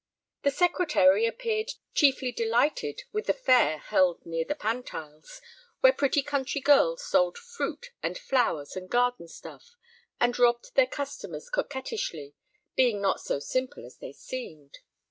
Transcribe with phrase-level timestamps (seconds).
[0.41, 5.39] The Secretary appeared chiefly delighted with the fair held near The Pantiles,
[5.81, 9.75] where pretty country girls sold fruit and flowers and garden stuff,
[10.19, 12.33] and robbed their customers coquettishly,
[12.75, 14.79] being not so simple as they seemed.